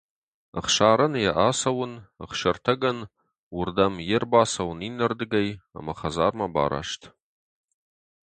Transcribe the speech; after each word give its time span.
Ӕхсарӕн— 0.59 1.13
йӕ 1.23 1.31
ацӕуын, 1.47 1.93
Ӕхсӕртӕгӕн— 2.23 2.97
уырдӕм 3.55 3.93
йе 4.07 4.17
ʼрбацӕуын 4.21 4.79
иннӕрдыгӕй, 4.87 5.47
ӕмӕ 5.77 5.93
хӕдзармӕ 5.99 6.47
бараст. 6.55 7.01